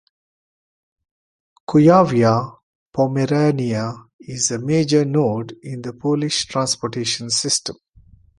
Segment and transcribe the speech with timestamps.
[1.69, 7.75] Kuyavia-Pomerania is a major node in the Polish transportation system.